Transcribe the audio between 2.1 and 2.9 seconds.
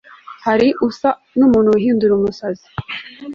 umusazi